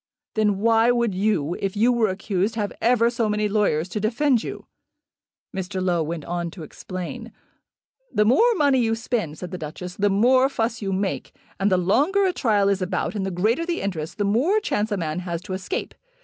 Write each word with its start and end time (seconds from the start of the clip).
"Then 0.33 0.57
why 0.57 0.89
would 0.89 1.13
you, 1.13 1.55
if 1.59 1.77
you 1.77 1.91
were 1.93 2.07
accused, 2.09 2.55
have 2.55 2.73
ever 2.81 3.11
so 3.11 3.29
many 3.29 3.47
lawyers 3.47 3.87
to 3.89 3.99
defend 3.99 4.41
you?" 4.43 4.65
Mr. 5.55 5.79
Low 5.79 6.01
went 6.01 6.25
on 6.25 6.49
to 6.49 6.63
explain. 6.63 7.31
"The 8.11 8.25
more 8.25 8.55
money 8.55 8.79
you 8.79 8.95
spend," 8.95 9.37
said 9.37 9.51
the 9.51 9.59
Duchess, 9.59 9.95
"the 9.97 10.09
more 10.09 10.49
fuss 10.49 10.81
you 10.81 10.91
make. 10.91 11.33
And 11.59 11.71
the 11.71 11.77
longer 11.77 12.25
a 12.25 12.33
trial 12.33 12.67
is 12.67 12.81
about 12.81 13.13
and 13.13 13.27
the 13.27 13.29
greater 13.29 13.63
the 13.63 13.81
interest, 13.81 14.17
the 14.17 14.23
more 14.23 14.59
chance 14.59 14.91
a 14.91 14.97
man 14.97 15.19
has 15.19 15.39
to 15.43 15.53
escape. 15.53 15.93